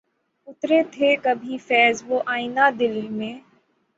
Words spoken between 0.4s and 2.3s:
اترے تھے کبھی فیضؔ وہ